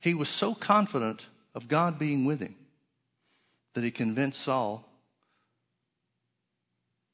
[0.00, 2.56] He was so confident of God being with him
[3.74, 4.88] that he convinced Saul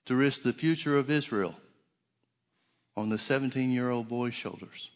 [0.06, 1.54] to risk the future of Israel
[2.96, 4.90] on the 17 year old boy's shoulders.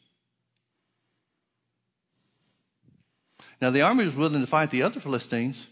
[3.61, 5.67] Now, the army was willing to fight the other Philistines.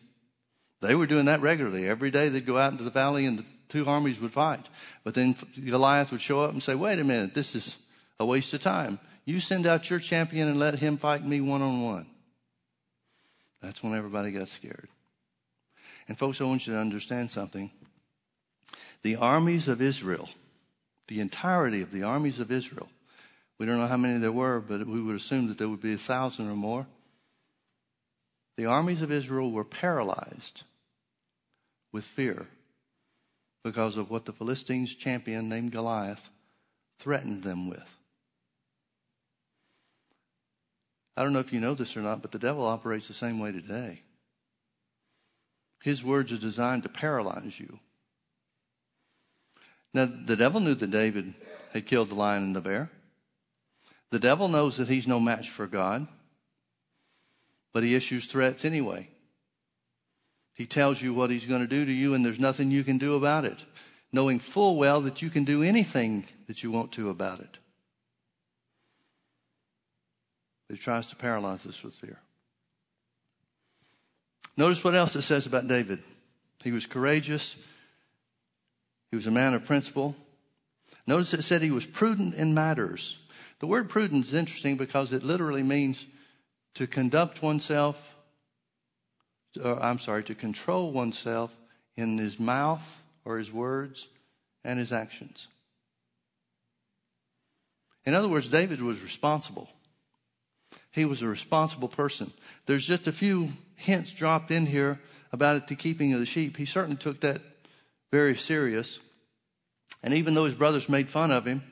[0.80, 1.86] They were doing that regularly.
[1.86, 4.68] Every day they'd go out into the valley and two armies would fight.
[5.02, 7.78] But then Goliath would show up and say, wait a minute, this is
[8.20, 9.00] a waste of time.
[9.24, 12.06] You send out your champion and let him fight me one on one.
[13.62, 14.88] That's when everybody got scared.
[16.06, 17.70] And folks, I want you to understand something.
[19.02, 20.28] The armies of Israel,
[21.08, 22.88] the entirety of the armies of Israel,
[23.58, 25.94] we don't know how many there were, but we would assume that there would be
[25.94, 26.86] a thousand or more.
[28.56, 30.64] The armies of Israel were paralyzed
[31.92, 32.48] with fear
[33.64, 36.30] because of what the Philistines' champion named Goliath
[36.98, 37.98] threatened them with.
[41.16, 43.38] I don't know if you know this or not, but the devil operates the same
[43.38, 44.02] way today.
[45.82, 47.78] His words are designed to paralyze you.
[49.92, 51.34] Now, the devil knew that David
[51.72, 52.90] had killed the lion and the bear.
[54.10, 56.06] The devil knows that he's no match for God,
[57.72, 59.08] but he issues threats anyway.
[60.54, 62.98] He tells you what he's going to do to you, and there's nothing you can
[62.98, 63.58] do about it,
[64.12, 67.58] knowing full well that you can do anything that you want to about it.
[70.68, 72.18] He tries to paralyze us with fear.
[74.56, 76.02] Notice what else it says about David.
[76.62, 77.56] He was courageous.
[79.10, 80.16] He was a man of principle.
[81.06, 83.18] Notice it said he was prudent in matters.
[83.60, 86.06] The word prudent is interesting because it literally means
[86.74, 88.11] to conduct oneself
[89.62, 91.54] uh, I'm sorry, to control oneself
[91.96, 94.08] in his mouth or his words
[94.64, 95.48] and his actions.
[98.04, 99.68] In other words, David was responsible.
[100.90, 102.32] He was a responsible person.
[102.66, 105.00] There's just a few hints dropped in here
[105.32, 106.56] about the keeping of the sheep.
[106.56, 107.40] He certainly took that
[108.10, 108.98] very serious.
[110.02, 111.62] And even though his brothers made fun of him,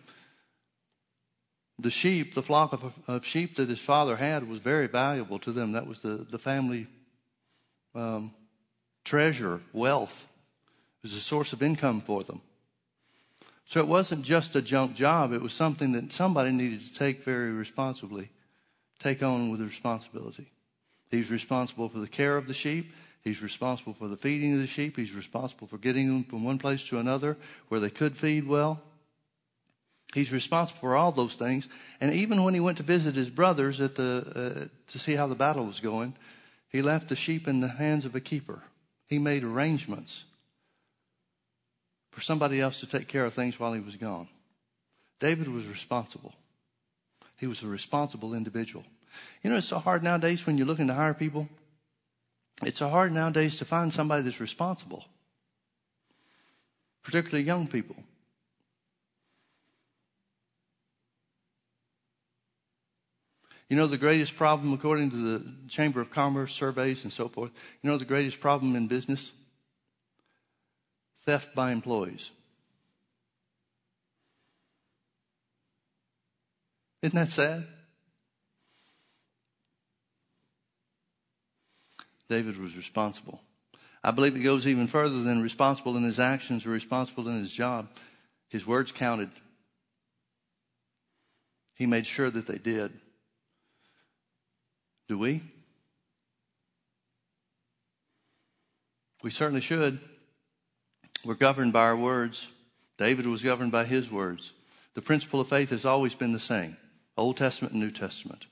[1.78, 5.52] the sheep, the flock of, of sheep that his father had was very valuable to
[5.52, 5.72] them.
[5.72, 6.86] That was the, the family
[7.94, 8.32] um,
[9.04, 10.26] treasure, wealth.
[11.02, 12.40] It was a source of income for them.
[13.66, 17.24] So it wasn't just a junk job, it was something that somebody needed to take
[17.24, 18.30] very responsibly,
[18.98, 20.50] take on with responsibility.
[21.10, 22.92] He's responsible for the care of the sheep.
[23.22, 24.96] He's responsible for the feeding of the sheep.
[24.96, 27.36] He's responsible for getting them from one place to another
[27.68, 28.80] where they could feed well.
[30.14, 31.68] He's responsible for all those things.
[32.00, 35.26] And even when he went to visit his brothers at the, uh, to see how
[35.26, 36.16] the battle was going,
[36.70, 38.62] he left the sheep in the hands of a keeper.
[39.06, 40.24] He made arrangements
[42.12, 44.28] for somebody else to take care of things while he was gone.
[45.18, 46.34] David was responsible.
[47.36, 48.84] He was a responsible individual.
[49.42, 51.48] You know, it's so hard nowadays when you're looking to hire people.
[52.62, 55.06] It's so hard nowadays to find somebody that's responsible,
[57.02, 57.96] particularly young people.
[63.70, 67.52] You know the greatest problem, according to the Chamber of Commerce surveys and so forth,
[67.80, 69.30] you know the greatest problem in business?
[71.24, 72.30] Theft by employees.
[77.00, 77.64] Isn't that sad?
[82.28, 83.40] David was responsible.
[84.02, 87.52] I believe it goes even further than responsible in his actions or responsible in his
[87.52, 87.88] job.
[88.48, 89.30] His words counted.
[91.74, 92.98] He made sure that they did.
[95.10, 95.42] Do we?
[99.24, 99.98] We certainly should.
[101.24, 102.46] We're governed by our words.
[102.96, 104.52] David was governed by his words.
[104.94, 106.76] The principle of faith has always been the same
[107.16, 108.46] Old Testament and New Testament.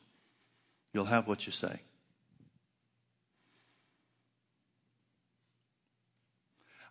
[0.93, 1.79] You'll have what you say.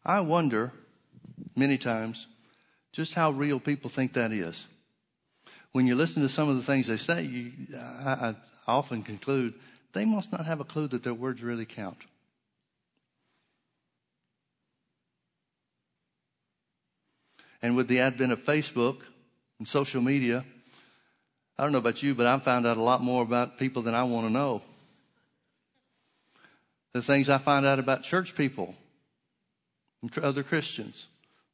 [0.06, 0.72] I wonder
[1.58, 2.28] many times
[2.94, 4.66] just how real people think that is.
[5.74, 8.34] When you listen to some of the things they say, you, I,
[8.68, 9.54] often conclude
[9.94, 11.98] they must not have a clue that their words really count.
[17.62, 19.02] And with the advent of Facebook
[19.58, 20.46] and social media,
[21.58, 23.96] I don't know about you, but I've found out a lot more about people than
[23.96, 24.62] I want to know.
[26.94, 28.76] The things I find out about church people
[30.02, 31.08] and other Christians,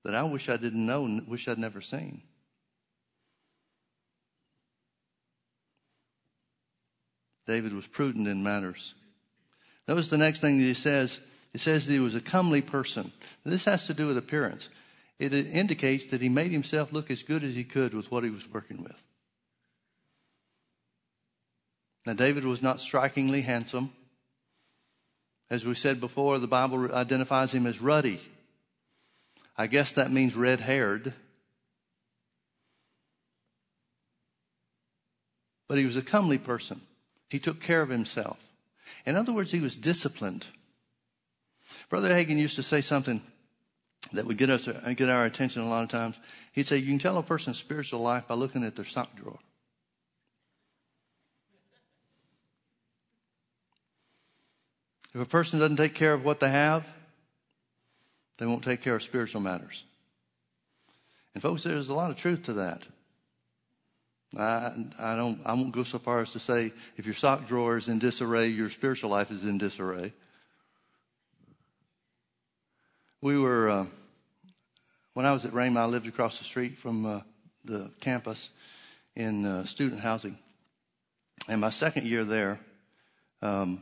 [0.04, 2.22] that I wish I didn't know and wish I'd never seen.
[7.46, 8.94] David was prudent in matters.
[9.88, 11.20] Notice the next thing that he says.
[11.52, 13.12] He says that he was a comely person.
[13.46, 14.70] This has to do with appearance.
[15.20, 18.30] It indicates that he made himself look as good as he could with what he
[18.30, 18.96] was working with.
[22.06, 23.92] Now, David was not strikingly handsome.
[25.50, 28.20] As we said before, the Bible identifies him as ruddy.
[29.56, 31.14] I guess that means red haired.
[35.68, 36.82] But he was a comely person.
[37.30, 38.38] He took care of himself.
[39.06, 40.48] In other words, he was disciplined.
[41.90, 43.22] Brother Hagin used to say something
[44.12, 46.16] that would get us get our attention a lot of times.
[46.52, 49.40] He'd say, "You can tell a person's spiritual life by looking at their sock drawer."
[55.16, 56.88] If a person doesn't take care of what they have,
[58.38, 59.84] they won't take care of spiritual matters.
[61.34, 62.84] And folks, there's a lot of truth to that.
[64.38, 67.78] I, I don't, I won't go so far as to say if your sock drawer
[67.78, 70.14] is in disarray, your spiritual life is in disarray.
[73.22, 73.86] We were, uh,
[75.14, 77.22] when I was at Rhema, I lived across the street from uh,
[77.64, 78.50] the campus
[79.16, 80.38] in uh, student housing.
[81.48, 82.60] And my second year there,
[83.42, 83.82] um,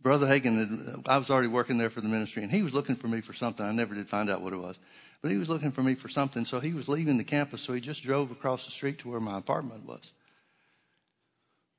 [0.00, 3.08] Brother Hagin, I was already working there for the ministry, and he was looking for
[3.08, 3.66] me for something.
[3.66, 4.78] I never did find out what it was.
[5.22, 7.72] But he was looking for me for something, so he was leaving the campus, so
[7.72, 10.12] he just drove across the street to where my apartment was.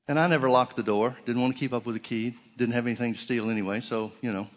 [0.08, 2.74] And I never locked the door, didn't want to keep up with the key, didn't
[2.74, 4.48] have anything to steal anyway, so, you know,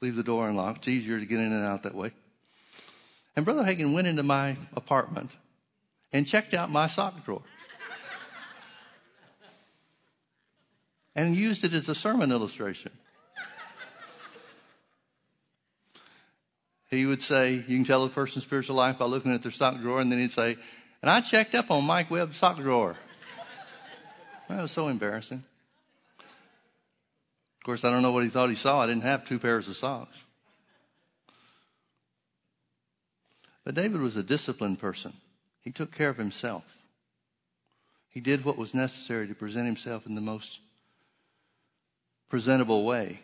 [0.00, 0.78] leave the door unlocked.
[0.78, 2.12] It's easier to get in and out that way.
[3.36, 5.30] And Brother Hagin went into my apartment
[6.12, 7.42] and checked out my sock drawer.
[11.14, 12.92] and used it as a sermon illustration.
[16.90, 19.80] He would say, You can tell a person's spiritual life by looking at their sock
[19.80, 20.56] drawer, and then he'd say,
[21.02, 22.96] And I checked up on Mike Webb's sock drawer.
[24.48, 25.44] That was so embarrassing.
[26.18, 28.80] Of course, I don't know what he thought he saw.
[28.80, 30.16] I didn't have two pairs of socks.
[33.64, 35.12] But David was a disciplined person.
[35.60, 36.64] He took care of himself.
[38.08, 40.58] He did what was necessary to present himself in the most
[42.28, 43.20] presentable way.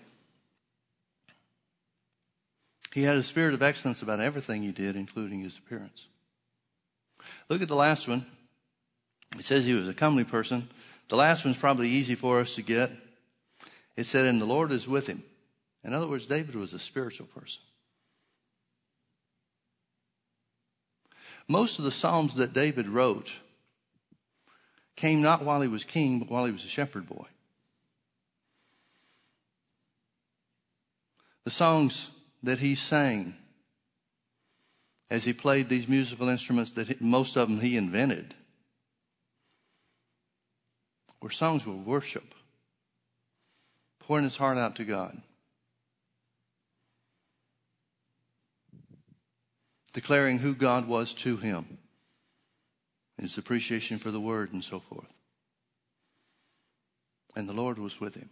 [2.92, 6.06] He had a spirit of excellence about everything he did, including his appearance.
[7.48, 8.26] Look at the last one.
[9.38, 10.68] It says he was a comely person.
[11.08, 12.90] The last one's probably easy for us to get.
[13.96, 15.22] It said, and the Lord is with him.
[15.84, 17.62] In other words, David was a spiritual person.
[21.48, 23.32] Most of the Psalms that David wrote
[24.96, 27.26] came not while he was king, but while he was a shepherd boy.
[31.46, 32.10] the songs
[32.46, 33.34] that he sang
[35.10, 38.34] as he played these musical instruments that most of them he invented
[41.20, 42.34] were songs of worship,
[43.98, 45.20] pouring his heart out to God,
[49.92, 51.78] declaring who God was to him,
[53.20, 55.12] his appreciation for the word, and so forth.
[57.34, 58.30] And the Lord was with him.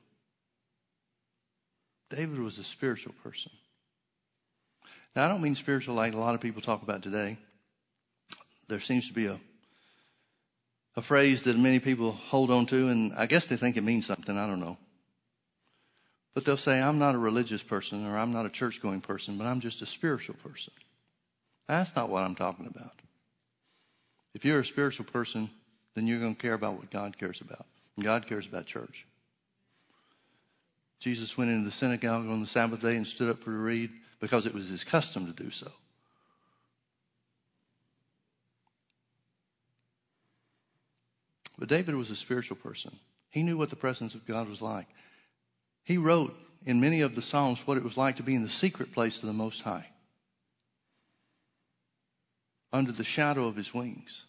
[2.11, 3.51] David was a spiritual person.
[5.15, 7.39] Now, I don't mean spiritual like a lot of people talk about today.
[8.69, 9.39] There seems to be a,
[10.97, 14.07] a phrase that many people hold on to, and I guess they think it means
[14.07, 14.37] something.
[14.37, 14.79] I don't know.
[16.35, 19.39] But they'll say, I'm not a religious person or I'm not a church going person,
[19.39, 20.73] but I'm just a spiritual person.
[21.69, 22.93] That's not what I'm talking about.
[24.35, 25.49] If you're a spiritual person,
[25.95, 27.67] then you're going to care about what God cares about.
[27.95, 29.07] And God cares about church.
[30.99, 33.91] Jesus went into the synagogue on the Sabbath day and stood up for to read
[34.25, 35.71] because it was his custom to do so.
[41.59, 42.99] But David was a spiritual person.
[43.29, 44.87] He knew what the presence of God was like.
[45.83, 48.49] He wrote in many of the Psalms what it was like to be in the
[48.49, 49.91] secret place of the Most High,
[52.73, 54.23] under the shadow of his wings.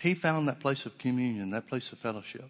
[0.00, 2.48] He found that place of communion, that place of fellowship.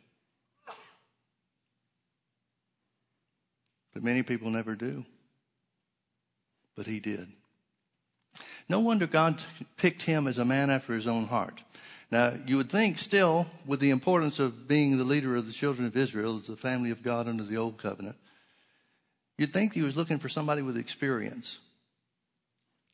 [3.92, 5.04] But many people never do.
[6.78, 7.26] But he did.
[8.68, 9.42] No wonder God
[9.78, 11.60] picked him as a man after his own heart.
[12.08, 15.88] Now, you would think still, with the importance of being the leader of the children
[15.88, 18.14] of Israel, the family of God under the old covenant,
[19.36, 21.58] you'd think he was looking for somebody with experience.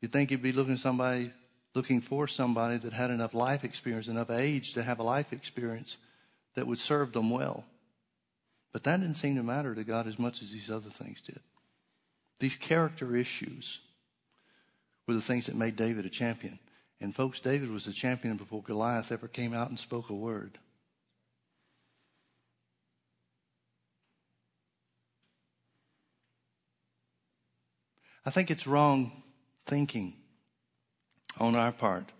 [0.00, 1.30] You'd think he'd be looking somebody
[1.74, 5.98] looking for somebody that had enough life experience, enough age to have a life experience
[6.54, 7.66] that would serve them well.
[8.72, 11.40] But that didn't seem to matter to God as much as these other things did.
[12.38, 13.80] These character issues
[15.06, 16.58] were the things that made David a champion.
[17.00, 20.58] And folks, David was a champion before Goliath ever came out and spoke a word.
[28.26, 29.22] I think it's wrong
[29.66, 30.14] thinking
[31.38, 32.10] on our part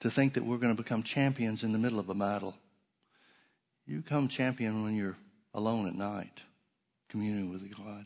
[0.00, 2.54] to think that we're going to become champions in the middle of a battle.
[3.86, 5.16] You become champion when you're
[5.54, 6.40] alone at night,
[7.08, 8.04] communing with God,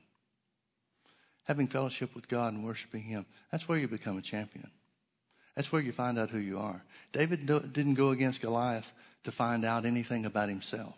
[1.50, 3.26] having fellowship with God and worshiping Him.
[3.50, 4.70] That's where you become a champion.
[5.56, 6.80] That's where you find out who you are.
[7.10, 8.92] David didn't go against Goliath
[9.24, 10.94] to find out anything about himself.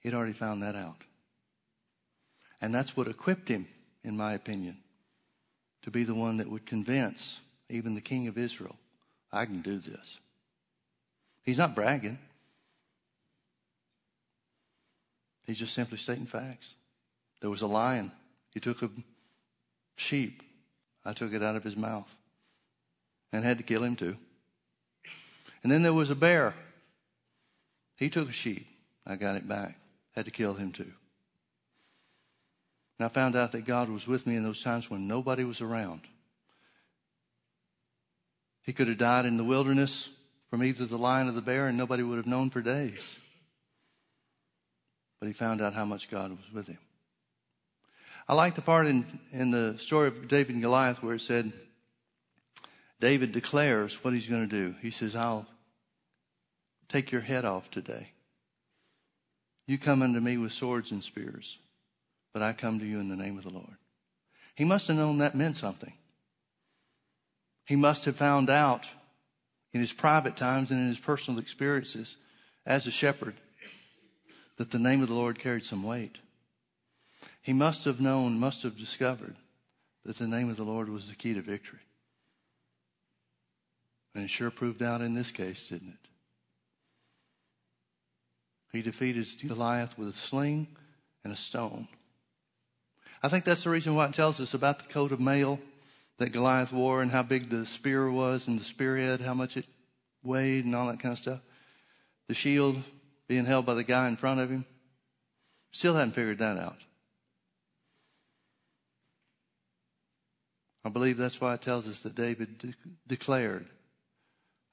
[0.00, 1.04] He'd already found that out.
[2.60, 3.66] And that's what equipped him,
[4.04, 4.76] in my opinion,
[5.84, 8.76] to be the one that would convince even the king of Israel,
[9.32, 10.18] I can do this.
[11.44, 12.18] He's not bragging.
[15.46, 16.74] He's just simply stating facts.
[17.40, 18.12] There was a lion.
[18.52, 18.90] He took a
[20.00, 20.42] sheep.
[21.04, 22.08] I took it out of his mouth
[23.32, 24.16] and had to kill him too.
[25.62, 26.54] And then there was a bear.
[27.96, 28.66] He took a sheep.
[29.06, 29.78] I got it back.
[30.16, 30.92] Had to kill him too.
[32.98, 35.60] And I found out that God was with me in those times when nobody was
[35.60, 36.00] around.
[38.62, 40.08] He could have died in the wilderness
[40.50, 43.00] from either the lion or the bear, and nobody would have known for days.
[45.18, 46.78] But he found out how much God was with him.
[48.30, 51.52] I like the part in, in the story of David and Goliath where it said,
[53.00, 54.76] David declares what he's going to do.
[54.80, 55.48] He says, I'll
[56.88, 58.12] take your head off today.
[59.66, 61.58] You come unto me with swords and spears,
[62.32, 63.76] but I come to you in the name of the Lord.
[64.54, 65.94] He must have known that meant something.
[67.66, 68.86] He must have found out
[69.72, 72.14] in his private times and in his personal experiences
[72.64, 73.34] as a shepherd
[74.56, 76.18] that the name of the Lord carried some weight.
[77.42, 79.36] He must have known, must have discovered
[80.04, 81.80] that the name of the Lord was the key to victory.
[84.14, 86.08] And it sure proved out in this case, didn't it?
[88.72, 90.68] He defeated Goliath with a sling
[91.24, 91.88] and a stone.
[93.22, 95.60] I think that's the reason why it tells us about the coat of mail
[96.18, 99.66] that Goliath wore and how big the spear was and the spearhead, how much it
[100.22, 101.40] weighed and all that kind of stuff.
[102.28, 102.82] The shield
[103.26, 104.64] being held by the guy in front of him.
[105.72, 106.76] Still hadn't figured that out.
[110.84, 112.74] I believe that's why it tells us that David de-
[113.06, 113.66] declared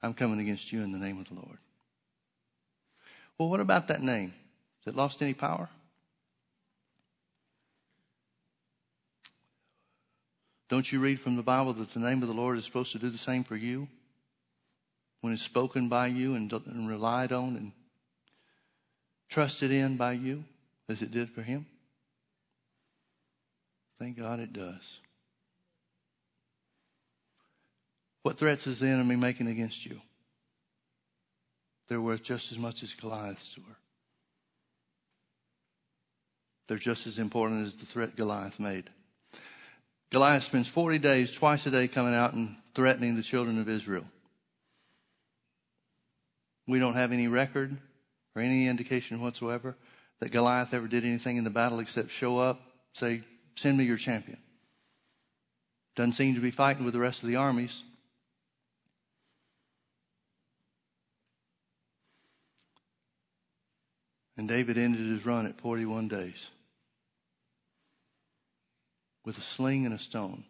[0.02, 1.58] I'm coming against you in the name of the Lord.
[3.36, 4.32] Well, what about that name?
[4.84, 5.68] Has it lost any power?
[10.68, 12.98] Don't you read from the Bible that the name of the Lord is supposed to
[12.98, 13.88] do the same for you?
[15.20, 17.72] When it's spoken by you and, and relied on and
[19.28, 20.44] trusted in by you
[20.88, 21.66] as it did for him?
[23.98, 25.00] Thank God it does.
[28.28, 30.02] What threats is the enemy making against you?
[31.88, 33.76] They're worth just as much as Goliath's were.
[36.66, 38.90] They're just as important as the threat Goliath made.
[40.10, 44.04] Goliath spends 40 days, twice a day, coming out and threatening the children of Israel.
[46.66, 47.78] We don't have any record
[48.36, 49.74] or any indication whatsoever
[50.20, 52.60] that Goliath ever did anything in the battle except show up,
[52.92, 53.22] say,
[53.56, 54.36] send me your champion.
[55.96, 57.84] Doesn't seem to be fighting with the rest of the armies.
[64.38, 66.48] And David ended his run at 41 days
[69.24, 70.44] with a sling and a stone.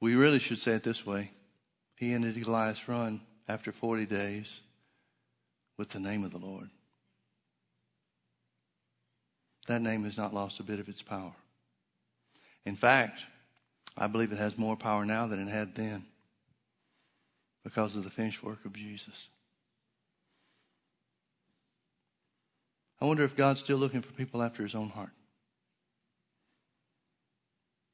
[0.00, 1.30] We really should say it this way.
[1.94, 4.60] He ended Goliath's run after 40 days
[5.76, 6.70] with the name of the Lord.
[9.68, 11.34] That name has not lost a bit of its power.
[12.64, 13.22] In fact,
[13.96, 16.06] I believe it has more power now than it had then
[17.62, 19.28] because of the finished work of Jesus.
[23.02, 25.10] I wonder if God's still looking for people after his own heart.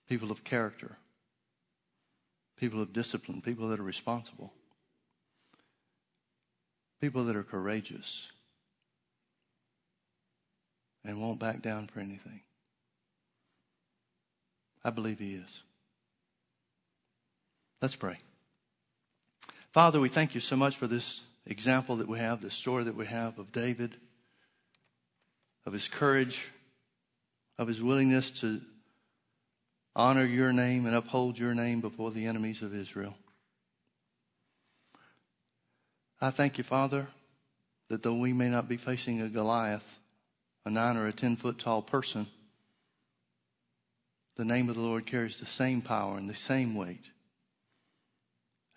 [0.07, 0.99] People of character.
[2.59, 3.41] People of discipline.
[3.41, 4.53] People that are responsible.
[7.01, 8.29] People that are courageous
[11.07, 12.43] and won't back down for anything.
[14.85, 15.63] I believe he is.
[17.81, 18.19] Let's pray.
[19.73, 22.95] Father, we thank you so much for this example that we have, this story that
[22.95, 23.97] we have of David
[25.69, 26.49] of his courage,
[27.59, 28.59] of his willingness to
[29.95, 33.15] honor your name and uphold your name before the enemies of Israel.
[36.23, 37.09] I thank you, Father,
[37.91, 39.99] that though we may not be facing a Goliath,
[40.65, 42.29] a nine or a ten foot tall person,
[44.37, 47.11] the name of the Lord carries the same power and the same weight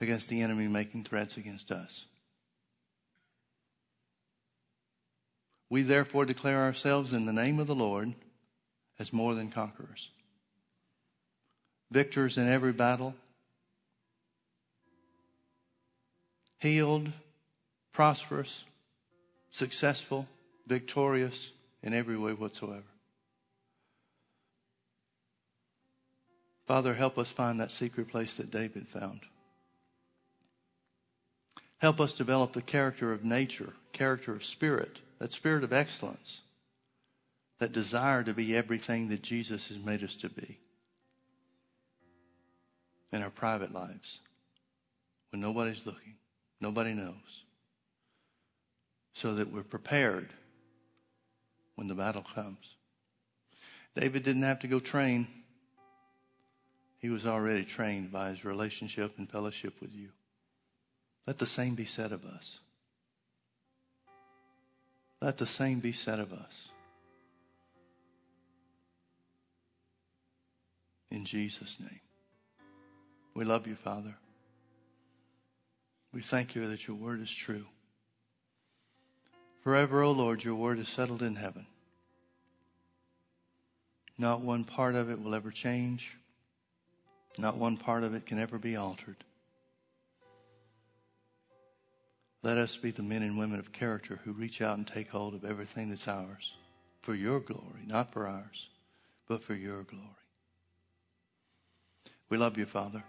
[0.02, 2.04] against the enemy making threats against us.
[5.72, 8.13] We therefore declare ourselves in the name of the Lord
[8.99, 10.09] as more than conquerors,
[11.89, 13.15] victors in every battle,
[16.59, 17.13] healed,
[17.93, 18.65] prosperous,
[19.49, 20.28] successful,
[20.67, 21.51] victorious
[21.82, 22.84] in every way whatsoever.
[26.67, 29.22] Father, help us find that secret place that David found.
[31.78, 36.41] Help us develop the character of nature, character of spirit, that spirit of excellence,
[37.59, 40.57] that desire to be everything that Jesus has made us to be
[43.11, 44.17] in our private lives
[45.30, 46.15] when nobody's looking,
[46.59, 47.43] nobody knows,
[49.13, 50.34] so that we're prepared
[51.76, 52.76] when the battle comes.
[53.95, 55.28] David didn't have to go train.
[56.97, 60.09] He was already trained by his relationship and fellowship with you.
[61.28, 62.57] Let the same be said of us.
[65.22, 66.69] Let the same be said of us.
[71.11, 71.99] In Jesus' name.
[73.36, 74.15] We love you, Father.
[76.11, 77.65] We thank you that your word is true.
[79.63, 81.67] Forever, O oh Lord, your word is settled in heaven.
[84.17, 86.17] Not one part of it will ever change.
[87.38, 89.24] Not one part of it can ever be altered.
[92.44, 95.36] Let us be the men and women of character who reach out and take hold
[95.36, 96.54] of everything that's ours
[97.02, 98.70] for your glory, not for ours,
[99.28, 100.06] but for your glory.
[102.30, 103.04] We love you, Father.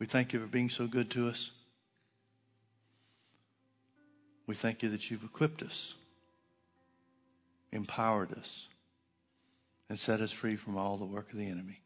[0.00, 1.52] We thank you for being so good to us.
[4.48, 5.94] We thank you that you've equipped us,
[7.70, 8.66] empowered us,
[9.88, 11.80] and set us free from all the work of the enemy.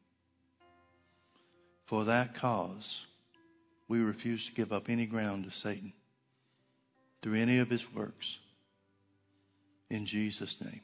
[1.85, 3.05] For that cause,
[3.89, 5.93] we refuse to give up any ground to Satan
[7.23, 8.39] through any of his works.
[9.91, 10.81] In Jesus' name.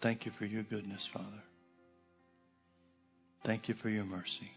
[0.00, 1.44] Thank you for your goodness, Father.
[3.44, 4.50] Thank you for your mercy.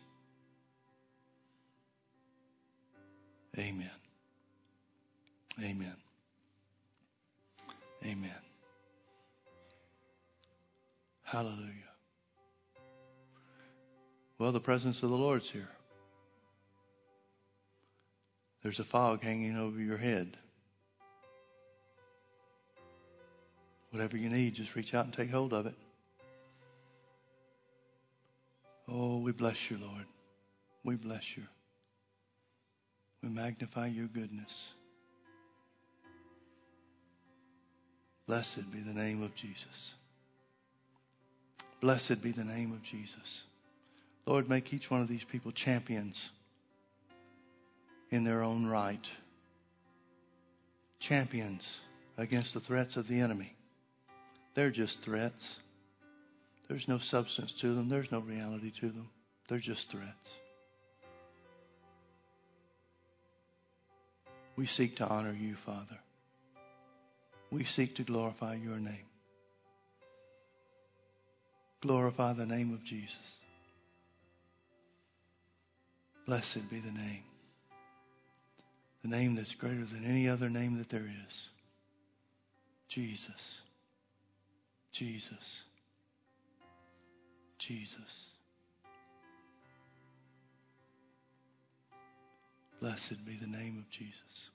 [3.57, 3.91] Amen.
[5.63, 5.95] Amen.
[8.03, 8.31] Amen.
[11.23, 11.71] Hallelujah.
[14.37, 15.69] Well, the presence of the Lord's here.
[18.65, 20.37] There's a fog hanging over your head.
[23.91, 25.75] Whatever you need, just reach out and take hold of it.
[28.89, 30.07] Oh, we bless you, Lord.
[30.83, 31.43] We bless you.
[33.21, 34.69] We magnify your goodness.
[38.25, 39.93] Blessed be the name of Jesus.
[41.81, 43.43] Blessed be the name of Jesus.
[44.25, 46.31] Lord, make each one of these people champions
[48.11, 49.07] in their own right.
[50.99, 51.79] Champions
[52.17, 53.55] against the threats of the enemy.
[54.53, 55.57] They're just threats.
[56.67, 59.09] There's no substance to them, there's no reality to them.
[59.47, 60.29] They're just threats.
[64.55, 65.99] We seek to honor you, Father.
[67.51, 69.05] We seek to glorify your name.
[71.81, 73.15] Glorify the name of Jesus.
[76.25, 77.23] Blessed be the name
[79.05, 81.49] the name that's greater than any other name that there is
[82.87, 83.59] Jesus.
[84.91, 85.61] Jesus.
[87.59, 87.99] Jesus.
[92.79, 94.49] Blessed be the name of Jesus.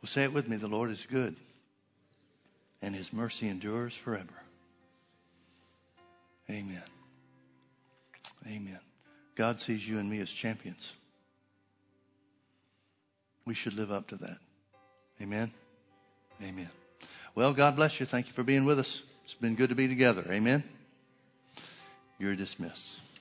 [0.00, 1.34] Well, say it with me the Lord is good,
[2.82, 4.42] and his mercy endures forever.
[6.48, 6.82] Amen.
[8.46, 8.78] Amen.
[9.34, 10.92] God sees you and me as champions
[13.46, 14.38] we should live up to that.
[15.22, 15.50] Amen.
[16.42, 16.68] Amen.
[17.34, 18.06] Well, God bless you.
[18.06, 19.02] Thank you for being with us.
[19.24, 20.24] It's been good to be together.
[20.30, 20.64] Amen.
[22.18, 22.94] You're dismissed.